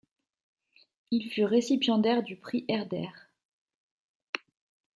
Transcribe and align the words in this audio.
Il 1.11 1.29
fut 1.31 1.45
récipiendaire 1.45 2.23
du 2.23 2.35
Prix 2.35 2.65
Herder. 2.67 3.09